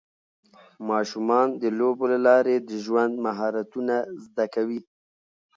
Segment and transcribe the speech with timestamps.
[0.89, 4.79] ماشومان د لوبو له لارې د ژوند مهارتونه زده کوي.